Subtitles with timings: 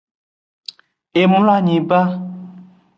[1.19, 1.99] E mloanyi ba.